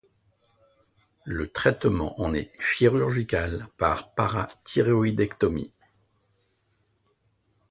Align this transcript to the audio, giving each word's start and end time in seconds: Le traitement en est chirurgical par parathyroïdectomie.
Le 1.25 1.47
traitement 1.51 2.19
en 2.19 2.33
est 2.33 2.51
chirurgical 2.59 3.67
par 3.77 4.15
parathyroïdectomie. 4.15 5.71